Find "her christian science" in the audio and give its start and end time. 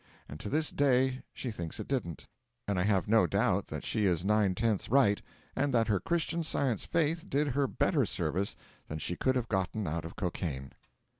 5.89-6.85